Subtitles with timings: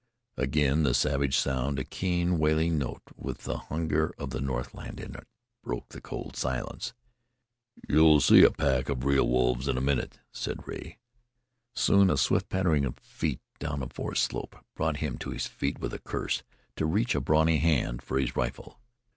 [0.35, 5.13] Again the savage sound, a keen wailing note with the hunger of the northland in
[5.13, 5.27] it,
[5.63, 6.95] broke the cold silence.
[7.87, 10.97] "You'll see a pack of real wolves in a minute," said Rea.
[11.75, 15.77] Soon a swift pattering of feet down a forest slope brought him to his feet
[15.77, 16.41] with a curse
[16.77, 18.79] to reach a brawny hand for his rifle.